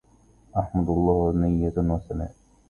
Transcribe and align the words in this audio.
أحمدُ 0.59 0.89
اللَّه 0.89 1.33
نيةً 1.35 1.73
وثناءَ 1.77 2.35